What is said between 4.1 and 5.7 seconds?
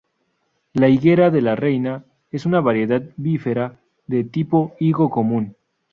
tipo higo común.